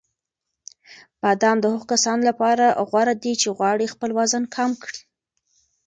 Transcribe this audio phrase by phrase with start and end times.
[1.21, 5.01] بادام د هغو کسانو لپاره غوره دي چې غواړي خپل وزن کم کړي.